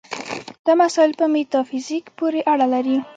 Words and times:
دا 0.65 0.73
مسایل 0.81 1.11
په 1.19 1.25
میتافیزیک 1.33 2.05
پورې 2.17 2.41
اړه 2.51 2.67
لري. 2.73 2.97